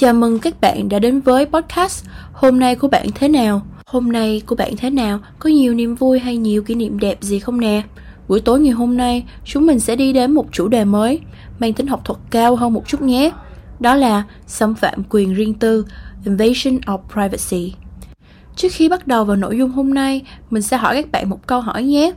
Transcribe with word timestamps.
Chào 0.00 0.14
mừng 0.14 0.38
các 0.38 0.60
bạn 0.60 0.88
đã 0.88 0.98
đến 0.98 1.20
với 1.20 1.46
podcast 1.46 2.04
Hôm 2.32 2.60
nay 2.60 2.74
của 2.74 2.88
bạn 2.88 3.06
thế 3.14 3.28
nào? 3.28 3.62
Hôm 3.86 4.12
nay 4.12 4.42
của 4.46 4.54
bạn 4.56 4.76
thế 4.76 4.90
nào? 4.90 5.18
Có 5.38 5.50
nhiều 5.50 5.74
niềm 5.74 5.94
vui 5.94 6.18
hay 6.18 6.36
nhiều 6.36 6.62
kỷ 6.62 6.74
niệm 6.74 6.98
đẹp 6.98 7.18
gì 7.20 7.38
không 7.38 7.60
nè? 7.60 7.82
Buổi 8.28 8.40
tối 8.40 8.60
ngày 8.60 8.72
hôm 8.72 8.96
nay, 8.96 9.24
chúng 9.44 9.66
mình 9.66 9.80
sẽ 9.80 9.96
đi 9.96 10.12
đến 10.12 10.32
một 10.32 10.46
chủ 10.52 10.68
đề 10.68 10.84
mới, 10.84 11.20
mang 11.58 11.72
tính 11.72 11.86
học 11.86 12.04
thuật 12.04 12.18
cao 12.30 12.56
hơn 12.56 12.72
một 12.72 12.88
chút 12.88 13.02
nhé. 13.02 13.30
Đó 13.80 13.94
là 13.94 14.22
xâm 14.46 14.74
phạm 14.74 15.02
quyền 15.10 15.34
riêng 15.34 15.54
tư, 15.54 15.86
invasion 16.24 16.76
of 16.76 16.98
privacy. 17.12 17.74
Trước 18.56 18.68
khi 18.72 18.88
bắt 18.88 19.06
đầu 19.06 19.24
vào 19.24 19.36
nội 19.36 19.58
dung 19.58 19.70
hôm 19.70 19.94
nay, 19.94 20.22
mình 20.50 20.62
sẽ 20.62 20.76
hỏi 20.76 20.94
các 20.94 21.12
bạn 21.12 21.30
một 21.30 21.46
câu 21.46 21.60
hỏi 21.60 21.82
nhé. 21.82 22.12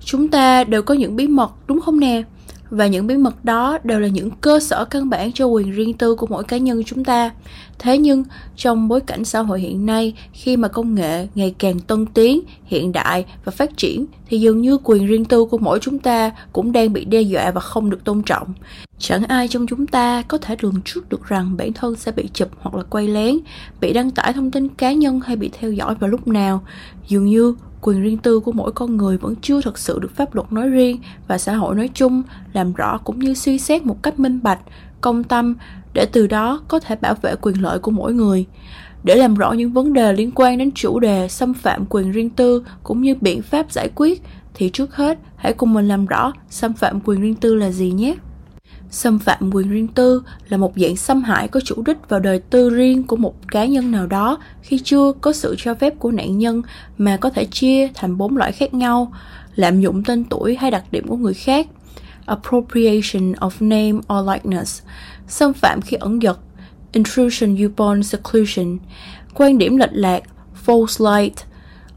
Chúng 0.00 0.28
ta 0.28 0.64
đều 0.64 0.82
có 0.82 0.94
những 0.94 1.16
bí 1.16 1.26
mật 1.28 1.50
đúng 1.66 1.80
không 1.80 2.00
nè? 2.00 2.22
Và 2.70 2.86
những 2.86 3.06
bí 3.06 3.16
mật 3.16 3.44
đó 3.44 3.78
đều 3.84 4.00
là 4.00 4.08
những 4.08 4.30
cơ 4.30 4.60
sở 4.60 4.84
căn 4.84 5.10
bản 5.10 5.32
cho 5.32 5.46
quyền 5.46 5.72
riêng 5.72 5.94
tư 5.94 6.14
của 6.14 6.26
mỗi 6.26 6.44
cá 6.44 6.56
nhân 6.56 6.82
chúng 6.86 7.04
ta. 7.04 7.30
Thế 7.78 7.98
nhưng, 7.98 8.24
trong 8.56 8.88
bối 8.88 9.00
cảnh 9.00 9.24
xã 9.24 9.40
hội 9.40 9.60
hiện 9.60 9.86
nay, 9.86 10.14
khi 10.32 10.56
mà 10.56 10.68
công 10.68 10.94
nghệ 10.94 11.28
ngày 11.34 11.54
càng 11.58 11.80
tân 11.80 12.06
tiến, 12.06 12.40
hiện 12.64 12.92
đại 12.92 13.24
và 13.44 13.52
phát 13.52 13.76
triển, 13.76 14.06
thì 14.28 14.40
dường 14.40 14.60
như 14.60 14.78
quyền 14.84 15.06
riêng 15.06 15.24
tư 15.24 15.44
của 15.44 15.58
mỗi 15.58 15.78
chúng 15.82 15.98
ta 15.98 16.30
cũng 16.52 16.72
đang 16.72 16.92
bị 16.92 17.04
đe 17.04 17.20
dọa 17.20 17.50
và 17.50 17.60
không 17.60 17.90
được 17.90 18.04
tôn 18.04 18.22
trọng. 18.22 18.54
Chẳng 18.98 19.24
ai 19.24 19.48
trong 19.48 19.66
chúng 19.66 19.86
ta 19.86 20.22
có 20.22 20.38
thể 20.38 20.56
lường 20.60 20.80
trước 20.84 21.08
được 21.08 21.28
rằng 21.28 21.56
bản 21.56 21.72
thân 21.72 21.96
sẽ 21.96 22.12
bị 22.12 22.28
chụp 22.32 22.48
hoặc 22.60 22.74
là 22.74 22.82
quay 22.82 23.08
lén, 23.08 23.38
bị 23.80 23.92
đăng 23.92 24.10
tải 24.10 24.32
thông 24.32 24.50
tin 24.50 24.68
cá 24.68 24.92
nhân 24.92 25.20
hay 25.20 25.36
bị 25.36 25.50
theo 25.60 25.72
dõi 25.72 25.94
vào 25.94 26.10
lúc 26.10 26.28
nào. 26.28 26.62
Dường 27.08 27.26
như 27.26 27.54
quyền 27.80 28.02
riêng 28.02 28.18
tư 28.18 28.40
của 28.40 28.52
mỗi 28.52 28.72
con 28.72 28.96
người 28.96 29.16
vẫn 29.16 29.34
chưa 29.42 29.62
thực 29.62 29.78
sự 29.78 29.98
được 29.98 30.14
pháp 30.14 30.34
luật 30.34 30.52
nói 30.52 30.68
riêng 30.68 30.98
và 31.28 31.38
xã 31.38 31.54
hội 31.54 31.74
nói 31.74 31.90
chung 31.94 32.22
làm 32.52 32.72
rõ 32.72 32.98
cũng 32.98 33.18
như 33.18 33.34
suy 33.34 33.58
xét 33.58 33.82
một 33.82 34.02
cách 34.02 34.18
minh 34.18 34.40
bạch, 34.42 34.60
công 35.00 35.24
tâm 35.24 35.54
để 35.94 36.06
từ 36.12 36.26
đó 36.26 36.60
có 36.68 36.78
thể 36.78 36.96
bảo 36.96 37.14
vệ 37.22 37.34
quyền 37.40 37.62
lợi 37.62 37.78
của 37.78 37.90
mỗi 37.90 38.12
người. 38.12 38.46
Để 39.04 39.14
làm 39.14 39.34
rõ 39.34 39.52
những 39.52 39.72
vấn 39.72 39.92
đề 39.92 40.12
liên 40.12 40.30
quan 40.34 40.58
đến 40.58 40.70
chủ 40.74 41.00
đề 41.00 41.28
xâm 41.28 41.54
phạm 41.54 41.86
quyền 41.86 42.12
riêng 42.12 42.30
tư 42.30 42.64
cũng 42.82 43.02
như 43.02 43.14
biện 43.20 43.42
pháp 43.42 43.72
giải 43.72 43.90
quyết 43.94 44.22
thì 44.54 44.70
trước 44.72 44.96
hết 44.96 45.18
hãy 45.36 45.52
cùng 45.52 45.74
mình 45.74 45.88
làm 45.88 46.06
rõ 46.06 46.32
xâm 46.50 46.72
phạm 46.72 47.00
quyền 47.00 47.20
riêng 47.20 47.34
tư 47.34 47.54
là 47.54 47.70
gì 47.70 47.92
nhé. 47.92 48.14
Xâm 48.90 49.18
phạm 49.18 49.50
quyền 49.52 49.70
riêng 49.70 49.88
tư 49.88 50.22
là 50.48 50.56
một 50.56 50.72
dạng 50.76 50.96
xâm 50.96 51.22
hại 51.22 51.48
có 51.48 51.60
chủ 51.60 51.82
đích 51.86 52.08
vào 52.08 52.20
đời 52.20 52.38
tư 52.38 52.70
riêng 52.70 53.02
của 53.02 53.16
một 53.16 53.34
cá 53.48 53.64
nhân 53.64 53.90
nào 53.90 54.06
đó 54.06 54.38
khi 54.62 54.78
chưa 54.84 55.12
có 55.20 55.32
sự 55.32 55.54
cho 55.58 55.74
phép 55.74 55.98
của 55.98 56.10
nạn 56.10 56.38
nhân 56.38 56.62
mà 56.98 57.16
có 57.16 57.30
thể 57.30 57.44
chia 57.44 57.88
thành 57.94 58.18
bốn 58.18 58.36
loại 58.36 58.52
khác 58.52 58.74
nhau, 58.74 59.12
lạm 59.54 59.80
dụng 59.80 60.02
tên 60.04 60.24
tuổi 60.24 60.56
hay 60.56 60.70
đặc 60.70 60.84
điểm 60.90 61.08
của 61.08 61.16
người 61.16 61.34
khác, 61.34 61.66
appropriation 62.26 63.32
of 63.32 63.50
name 63.60 63.92
or 63.92 64.28
likeness, 64.28 64.82
xâm 65.28 65.52
phạm 65.52 65.80
khi 65.80 65.96
ẩn 65.96 66.22
giật, 66.22 66.38
intrusion 66.92 67.66
upon 67.66 68.02
seclusion, 68.02 68.78
quan 69.34 69.58
điểm 69.58 69.76
lệch 69.76 69.92
lạc, 69.92 70.22
false 70.66 71.20
light, 71.20 71.36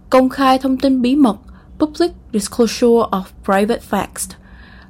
công 0.09 0.29
khai 0.29 0.57
thông 0.57 0.77
tin 0.77 1.01
bí 1.01 1.15
mật, 1.15 1.37
public 1.79 2.11
disclosure 2.33 3.09
of 3.11 3.23
private 3.45 3.81
facts, 3.89 4.33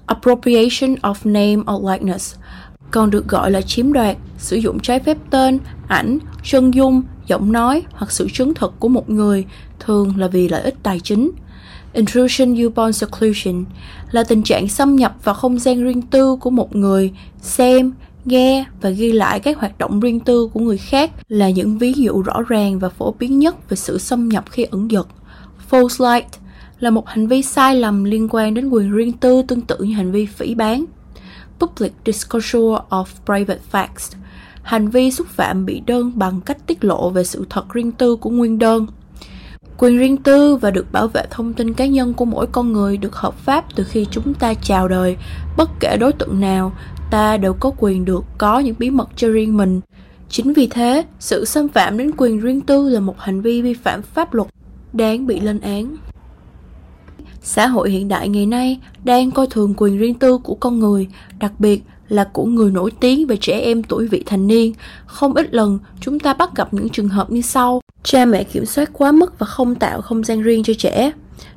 appropriation 0.09 0.95
of 0.95 1.15
name 1.23 1.63
or 1.73 1.89
likeness, 1.91 2.35
còn 2.91 3.09
được 3.09 3.27
gọi 3.27 3.52
là 3.52 3.61
chiếm 3.61 3.93
đoạt, 3.93 4.17
sử 4.38 4.55
dụng 4.55 4.79
trái 4.79 4.99
phép 4.99 5.17
tên, 5.29 5.59
ảnh, 5.88 6.19
chân 6.43 6.73
dung, 6.73 7.02
giọng 7.27 7.52
nói 7.52 7.83
hoặc 7.91 8.11
sự 8.11 8.27
chứng 8.33 8.53
thực 8.53 8.80
của 8.80 8.87
một 8.87 9.09
người, 9.09 9.45
thường 9.80 10.17
là 10.17 10.27
vì 10.27 10.49
lợi 10.49 10.61
ích 10.61 10.75
tài 10.83 10.99
chính. 10.99 11.31
Intrusion 11.93 12.65
upon 12.65 12.93
seclusion 12.93 13.65
là 14.11 14.23
tình 14.23 14.43
trạng 14.43 14.67
xâm 14.67 14.95
nhập 14.95 15.15
vào 15.23 15.36
không 15.36 15.59
gian 15.59 15.83
riêng 15.83 16.02
tư 16.02 16.36
của 16.36 16.49
một 16.49 16.76
người, 16.76 17.11
xem, 17.41 17.91
nghe 18.26 18.65
và 18.81 18.89
ghi 18.89 19.11
lại 19.11 19.39
các 19.39 19.59
hoạt 19.59 19.77
động 19.77 19.99
riêng 19.99 20.20
tư 20.20 20.49
của 20.53 20.59
người 20.59 20.77
khác 20.77 21.11
là 21.27 21.49
những 21.49 21.77
ví 21.77 21.93
dụ 21.93 22.21
rõ 22.21 22.41
ràng 22.47 22.80
và 22.80 22.89
phổ 22.89 23.15
biến 23.20 23.39
nhất 23.39 23.70
về 23.70 23.76
sự 23.76 23.97
xâm 23.97 24.30
nhập 24.30 24.45
khi 24.49 24.64
ẩn 24.64 24.87
dật. 24.91 25.05
False 25.70 26.14
light 26.14 26.30
là 26.79 26.89
một 26.89 27.07
hành 27.07 27.27
vi 27.27 27.41
sai 27.41 27.75
lầm 27.75 28.03
liên 28.03 28.27
quan 28.31 28.53
đến 28.53 28.69
quyền 28.69 28.91
riêng 28.91 29.13
tư 29.13 29.41
tương 29.47 29.61
tự 29.61 29.77
như 29.77 29.95
hành 29.95 30.11
vi 30.11 30.25
phỉ 30.25 30.55
bán. 30.55 30.85
Public 31.59 31.93
disclosure 32.05 32.81
of 32.89 33.05
private 33.25 33.59
facts 33.71 34.19
hành 34.69 34.87
vi 34.87 35.11
xúc 35.11 35.27
phạm 35.27 35.65
bị 35.65 35.81
đơn 35.85 36.11
bằng 36.15 36.41
cách 36.41 36.67
tiết 36.67 36.83
lộ 36.83 37.09
về 37.09 37.23
sự 37.23 37.45
thật 37.49 37.73
riêng 37.73 37.91
tư 37.91 38.15
của 38.15 38.29
nguyên 38.29 38.59
đơn. 38.59 38.87
Quyền 39.77 39.97
riêng 39.97 40.17
tư 40.17 40.55
và 40.55 40.71
được 40.71 40.91
bảo 40.91 41.07
vệ 41.07 41.23
thông 41.29 41.53
tin 41.53 41.73
cá 41.73 41.85
nhân 41.85 42.13
của 42.13 42.25
mỗi 42.25 42.47
con 42.47 42.73
người 42.73 42.97
được 42.97 43.15
hợp 43.15 43.33
pháp 43.33 43.65
từ 43.75 43.83
khi 43.83 44.05
chúng 44.11 44.33
ta 44.33 44.53
chào 44.53 44.87
đời, 44.87 45.17
bất 45.57 45.69
kể 45.79 45.97
đối 45.99 46.13
tượng 46.13 46.39
nào, 46.39 46.71
ta 47.11 47.37
đều 47.37 47.53
có 47.53 47.71
quyền 47.77 48.05
được 48.05 48.23
có 48.37 48.59
những 48.59 48.75
bí 48.79 48.89
mật 48.89 49.09
cho 49.15 49.29
riêng 49.29 49.57
mình. 49.57 49.81
Chính 50.29 50.53
vì 50.53 50.67
thế, 50.67 51.05
sự 51.19 51.45
xâm 51.45 51.67
phạm 51.67 51.97
đến 51.97 52.11
quyền 52.17 52.39
riêng 52.39 52.61
tư 52.61 52.89
là 52.89 52.99
một 52.99 53.19
hành 53.19 53.41
vi 53.41 53.61
vi 53.61 53.73
phạm 53.73 54.01
pháp 54.01 54.33
luật 54.33 54.47
đáng 54.93 55.27
bị 55.27 55.39
lên 55.39 55.59
án. 55.59 55.95
Xã 57.42 57.67
hội 57.67 57.89
hiện 57.92 58.08
đại 58.08 58.30
ngày 58.30 58.45
nay 58.45 58.80
đang 59.04 59.32
coi 59.32 59.48
thường 59.48 59.73
quyền 59.77 59.98
riêng 59.98 60.14
tư 60.14 60.38
của 60.38 60.55
con 60.55 60.80
người, 60.80 61.08
đặc 61.39 61.52
biệt 61.60 61.83
là 62.10 62.23
của 62.23 62.45
người 62.45 62.72
nổi 62.72 62.92
tiếng 63.00 63.27
và 63.27 63.36
trẻ 63.42 63.60
em 63.60 63.83
tuổi 63.83 64.08
vị 64.08 64.23
thành 64.26 64.48
niên. 64.48 64.73
Không 65.05 65.33
ít 65.33 65.54
lần 65.54 65.80
chúng 66.02 66.20
ta 66.20 66.33
bắt 66.33 66.55
gặp 66.55 66.73
những 66.73 66.89
trường 66.89 67.08
hợp 67.08 67.32
như 67.32 67.42
sau. 67.42 67.82
Cha 68.04 68.26
mẹ 68.26 68.44
kiểm 68.44 68.66
soát 68.66 68.89
quá 68.94 69.11
mức 69.11 69.39
và 69.39 69.45
không 69.45 69.76
tạo 69.76 70.02
không 70.02 70.23
gian 70.23 70.42
riêng 70.42 70.64
cho 70.64 70.73
trẻ. 70.73 71.11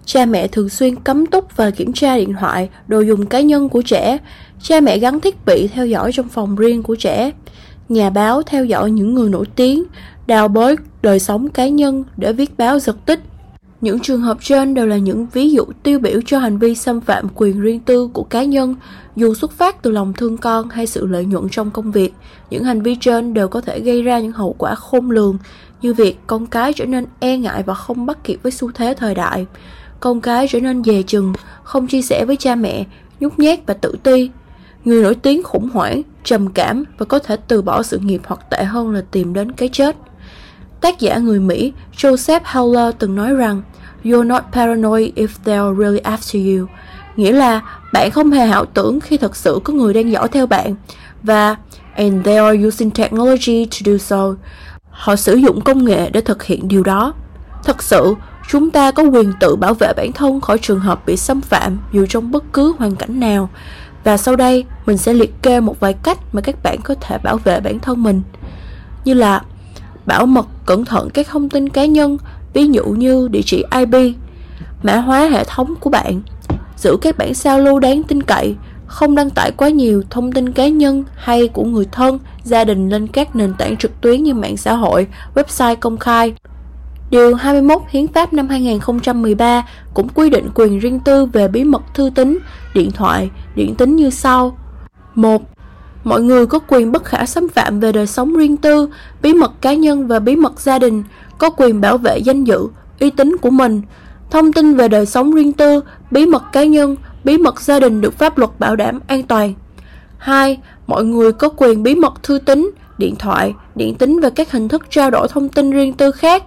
Cha 0.05 0.27
mẹ 0.27 0.49
thường 0.49 0.69
xuyên 0.69 0.97
cấm 0.97 1.27
túc 1.27 1.57
và 1.57 1.71
kiểm 1.71 1.93
tra 1.93 2.17
điện 2.17 2.35
thoại, 2.41 2.69
đồ 2.89 3.01
dùng 3.01 3.27
cá 3.27 3.41
nhân 3.41 3.69
của 3.69 3.83
trẻ. 3.83 4.19
Cha 4.63 4.81
mẹ 4.81 4.99
gắn 4.99 5.21
thiết 5.21 5.47
bị 5.47 5.69
theo 5.69 5.87
dõi 5.87 6.13
trong 6.13 6.29
phòng 6.29 6.57
riêng 6.57 6.83
của 6.83 6.95
trẻ. 6.95 7.31
Nhà 7.89 8.11
báo 8.11 8.43
theo 8.43 8.65
dõi 8.65 8.91
những 8.91 9.15
người 9.15 9.31
nổi 9.31 9.47
tiếng, 9.57 9.85
đào 10.27 10.49
bới 10.49 10.77
đời 11.03 11.19
sống 11.19 11.49
cá 11.49 11.69
nhân 11.69 12.05
để 12.17 12.33
viết 12.33 12.59
báo 12.59 12.79
giật 12.79 12.97
tích 13.07 13.21
những 13.83 14.01
trường 14.01 14.21
hợp 14.21 14.39
trên 14.41 14.75
đều 14.75 14.87
là 14.87 14.97
những 14.97 15.27
ví 15.33 15.51
dụ 15.51 15.65
tiêu 15.83 15.99
biểu 15.99 16.21
cho 16.27 16.39
hành 16.39 16.59
vi 16.59 16.75
xâm 16.75 17.01
phạm 17.01 17.29
quyền 17.35 17.61
riêng 17.61 17.81
tư 17.81 18.09
của 18.13 18.23
cá 18.23 18.45
nhân, 18.45 18.77
dù 19.17 19.35
xuất 19.35 19.53
phát 19.53 19.83
từ 19.83 19.91
lòng 19.91 20.13
thương 20.13 20.37
con 20.37 20.69
hay 20.69 20.87
sự 20.87 21.07
lợi 21.07 21.25
nhuận 21.25 21.49
trong 21.51 21.71
công 21.71 21.93
việc. 21.93 22.15
Những 22.51 22.65
hành 22.65 22.83
vi 22.83 22.97
trên 23.01 23.35
đều 23.35 23.49
có 23.49 23.61
thể 23.61 23.81
gây 23.81 24.03
ra 24.03 24.21
những 24.21 24.33
hậu 24.33 24.55
quả 24.59 24.75
khôn 24.75 25.11
lường, 25.11 25.39
như 25.83 25.95
việc 25.95 26.19
con 26.27 26.47
cái 26.47 26.73
trở 26.73 26.87
nên 26.87 27.07
e 27.21 27.39
ngại 27.39 27.63
và 27.63 27.75
không 27.75 28.07
bắt 28.07 28.25
kịp 28.25 28.39
với 28.43 28.53
xu 28.53 28.71
thế 28.73 28.95
thời 28.99 29.15
đại. 29.15 29.47
Con 30.01 30.21
cái 30.21 30.49
trở 30.51 30.61
nên 30.61 30.85
dè 30.85 31.03
chừng, 31.03 31.33
không 31.63 31.87
chia 31.87 32.03
sẻ 32.03 32.25
với 32.25 32.37
cha 32.37 32.55
mẹ, 32.55 32.85
nhút 33.21 33.39
nhát 33.39 33.67
và 33.67 33.75
tự 33.75 33.97
ti. 34.03 34.31
Người 34.85 35.03
nổi 35.03 35.15
tiếng 35.15 35.43
khủng 35.43 35.69
hoảng, 35.73 36.03
trầm 36.25 36.49
cảm 36.49 36.85
và 36.99 37.07
có 37.07 37.19
thể 37.19 37.37
từ 37.49 37.63
bỏ 37.63 37.83
sự 37.83 37.99
nghiệp 37.99 38.21
hoặc 38.27 38.51
tệ 38.51 38.65
hơn 38.65 38.91
là 38.91 39.03
tìm 39.11 39.35
đến 39.35 39.53
cái 39.53 39.69
chết. 39.69 39.97
Tác 40.81 41.01
giả 41.01 41.19
người 41.19 41.41
Mỹ 41.41 41.73
Joseph 41.97 42.41
Howler 42.41 42.93
từng 42.93 43.17
nói 43.17 43.35
rằng 43.35 43.63
You're 44.05 44.27
not 44.27 44.43
paranoid 44.53 45.15
if 45.15 45.29
they're 45.45 45.77
really 45.79 46.01
after 46.01 46.59
you. 46.59 46.67
Nghĩa 47.17 47.33
là 47.33 47.61
bạn 47.93 48.11
không 48.11 48.31
hề 48.31 48.47
hảo 48.47 48.65
tưởng 48.65 49.01
khi 49.01 49.17
thật 49.17 49.37
sự 49.37 49.61
có 49.65 49.73
người 49.73 49.95
đang 49.95 50.11
dõi 50.11 50.29
theo 50.29 50.47
bạn. 50.47 50.75
Và 51.23 51.57
And 51.95 52.25
they 52.25 52.37
are 52.37 52.67
using 52.67 52.91
technology 52.91 53.65
to 53.65 53.79
do 53.85 53.99
so. 53.99 54.35
Họ 54.91 55.17
sử 55.17 55.35
dụng 55.35 55.61
công 55.61 55.85
nghệ 55.85 56.11
để 56.11 56.21
thực 56.21 56.43
hiện 56.43 56.69
điều 56.69 56.83
đó. 56.83 57.15
Thật 57.65 57.83
sự, 57.83 58.15
chúng 58.49 58.71
ta 58.71 58.91
có 58.91 59.03
quyền 59.03 59.33
tự 59.41 59.57
bảo 59.57 59.75
vệ 59.75 59.93
bản 59.97 60.13
thân 60.13 60.41
khỏi 60.41 60.59
trường 60.59 60.81
hợp 60.81 61.07
bị 61.07 61.17
xâm 61.17 61.41
phạm 61.41 61.79
dù 61.93 62.07
trong 62.07 62.31
bất 62.31 62.45
cứ 62.53 62.75
hoàn 62.79 62.97
cảnh 62.97 63.21
nào. 63.21 63.51
Và 64.05 64.17
sau 64.17 64.37
đây 64.37 64.65
mình 64.87 64.97
sẽ 64.97 65.15
liệt 65.15 65.43
kê 65.43 65.61
một 65.61 65.81
vài 65.81 65.93
cách 65.93 66.19
mà 66.33 66.41
các 66.41 66.63
bạn 66.63 66.81
có 66.85 66.95
thể 67.01 67.19
bảo 67.19 67.37
vệ 67.37 67.61
bản 67.61 67.79
thân 67.79 68.03
mình. 68.03 68.23
Như 69.05 69.15
là 69.15 69.43
bảo 70.07 70.27
mật 70.27 70.47
cẩn 70.67 70.85
thận 70.85 71.11
các 71.11 71.27
thông 71.31 71.49
tin 71.49 71.69
cá 71.69 71.85
nhân, 71.85 72.19
ví 72.55 72.67
dụ 72.67 72.85
như 72.85 73.29
địa 73.29 73.43
chỉ 73.45 73.65
IP, 73.77 74.17
mã 74.83 74.97
hóa 74.97 75.29
hệ 75.29 75.45
thống 75.45 75.75
của 75.81 75.91
bạn, 75.91 76.23
giữ 76.77 76.97
các 77.03 77.19
bản 77.19 77.35
sao 77.35 77.59
lưu 77.59 77.79
đáng 77.79 78.03
tin 78.03 78.23
cậy, 78.23 78.55
không 78.87 79.15
đăng 79.15 79.31
tải 79.31 79.51
quá 79.51 79.69
nhiều 79.69 80.03
thông 80.11 80.33
tin 80.33 80.53
cá 80.53 80.69
nhân 80.69 81.05
hay 81.15 81.49
của 81.49 81.65
người 81.65 81.87
thân, 81.93 82.19
gia 82.45 82.65
đình 82.65 82.89
lên 82.89 83.07
các 83.07 83.37
nền 83.37 83.55
tảng 83.55 83.77
trực 83.77 84.01
tuyến 84.01 84.23
như 84.23 84.35
mạng 84.35 84.57
xã 84.57 84.75
hội, 84.75 85.07
website 85.35 85.77
công 85.77 85.99
khai. 85.99 86.35
Điều 87.11 87.35
21 87.35 87.83
Hiến 87.89 88.09
pháp 88.09 88.33
năm 88.33 88.49
2013 88.49 89.65
cũng 89.95 90.09
quy 90.09 90.31
định 90.31 90.49
quyền 90.55 90.79
riêng 90.79 91.01
tư 91.01 91.27
về 91.27 91.49
bí 91.49 91.65
mật 91.65 91.83
thư 91.95 92.11
tín, 92.15 92.39
điện 92.75 92.91
thoại, 92.91 93.31
điện 93.55 93.75
tín 93.75 93.97
như 93.97 94.11
sau. 94.11 94.59
1 95.15 95.43
mọi 96.05 96.23
người 96.23 96.47
có 96.47 96.59
quyền 96.69 96.93
bất 96.93 97.05
khả 97.05 97.27
xâm 97.27 97.49
phạm 97.49 97.81
về 97.81 97.93
đời 97.93 98.07
sống 98.07 98.37
riêng 98.37 98.57
tư, 98.57 98.89
bí 99.23 99.35
mật 99.35 99.53
cá 99.61 99.75
nhân 99.75 100.07
và 100.07 100.19
bí 100.19 100.37
mật 100.37 100.61
gia 100.61 100.79
đình, 100.79 101.03
có 101.39 101.51
quyền 101.51 101.81
bảo 101.81 101.99
vệ 101.99 102.19
danh 102.19 102.45
dự, 102.45 102.69
uy 103.01 103.11
tín 103.11 103.37
của 103.37 103.51
mình. 103.51 103.83
Thông 104.31 104.53
tin 104.53 104.77
về 104.77 104.89
đời 104.89 105.07
sống 105.07 105.33
riêng 105.33 105.53
tư, 105.53 105.81
bí 106.11 106.27
mật 106.27 106.43
cá 106.53 106.65
nhân, 106.65 106.97
bí 107.25 107.39
mật 107.39 107.61
gia 107.61 107.81
đình 107.81 108.01
được 108.01 108.19
pháp 108.19 108.39
luật 108.39 108.51
bảo 108.59 108.77
đảm 108.77 109.01
an 109.07 109.23
toàn. 109.23 109.55
Hai, 110.19 110.59
mọi 110.87 111.05
người 111.05 111.33
có 111.33 111.49
quyền 111.57 111.83
bí 111.83 111.95
mật 111.95 112.23
thư 112.23 112.39
tín, 112.39 112.71
điện 112.99 113.17
thoại, 113.17 113.55
điện 113.75 113.95
tín 113.95 114.21
và 114.21 114.31
các 114.31 114.53
hình 114.53 114.69
thức 114.69 114.83
trao 114.91 115.11
đổi 115.11 115.29
thông 115.29 115.49
tin 115.49 115.71
riêng 115.71 115.93
tư 115.93 116.11
khác. 116.11 116.43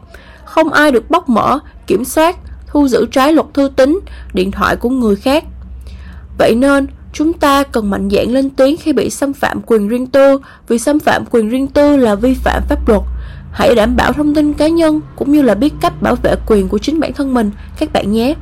Không 0.46 0.69
ai 0.74 0.92
được 0.92 1.10
bóc 1.10 1.30
mở, 1.30 1.60
kiểm 1.88 2.06
soát, 2.06 2.36
thu 2.68 2.88
giữ 2.88 3.06
trái 3.12 3.34
luật 3.34 3.48
thư 3.54 3.69
tín, 3.75 4.00
điện 4.34 4.52
thoại 4.52 4.75
của 4.75 4.90
người 4.90 5.16
khác. 5.16 5.44
Vậy 6.38 6.56
nên 6.56 6.88
Chúng 7.18 7.34
ta 7.34 7.64
cần 7.64 7.90
mạnh 7.90 8.10
dạn 8.12 8.32
lên 8.32 8.50
tiếng 8.50 8.78
khi 8.78 8.94
bị 8.94 9.10
xâm 9.10 9.34
phạm 9.34 9.62
quyền 9.66 9.88
riêng 9.88 10.08
tư, 10.08 10.40
vì 10.68 10.80
xâm 10.80 11.00
phạm 11.00 11.26
quyền 11.32 11.50
riêng 11.50 11.68
tư 11.68 11.98
là 11.98 12.16
vi 12.16 12.34
phạm 12.34 12.64
pháp 12.70 12.90
luật. 12.90 13.02
Hãy 13.52 13.76
đảm 13.76 13.96
bảo 13.96 14.14
thông 14.14 14.36
tin 14.36 14.54
cá 14.54 14.68
nhân 14.68 15.02
cũng 15.16 15.32
như 15.32 15.42
là 15.42 15.56
biết 15.56 15.74
cách 15.82 16.02
bảo 16.02 16.16
vệ 16.16 16.36
quyền 16.48 16.70
của 16.70 16.78
chính 16.78 17.00
bản 17.00 17.14
thân 17.14 17.34
mình 17.34 17.52
các 17.80 17.94
bạn 17.94 18.12
nhé. 18.12 18.36